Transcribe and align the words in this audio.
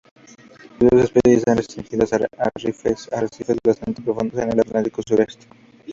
Sus 0.79 0.89
dos 0.89 1.03
especies 1.03 1.37
están 1.37 1.57
restringidas 1.57 2.11
a 2.13 2.25
arrecifes 2.39 3.07
bastante 3.63 4.01
profundos 4.01 4.39
en 4.39 4.51
el 4.51 4.59
Atlántico 4.59 5.03
Sureste. 5.07 5.45